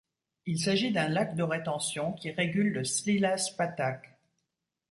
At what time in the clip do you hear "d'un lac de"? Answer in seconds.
0.91-1.43